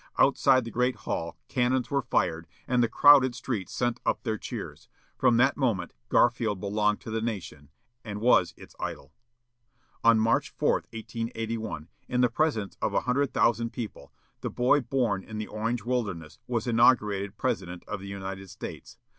[0.17, 4.89] Outside the great hall, cannons were fired, and the crowded streets sent up their cheers.
[5.15, 7.69] From that moment Garfield belonged to the nation,
[8.03, 9.13] and was its idol.
[10.03, 15.23] On March 4, 1881, in the presence of a hundred thousand people, the boy born
[15.23, 18.97] in the Orange wilderness was inaugurated President of the United States.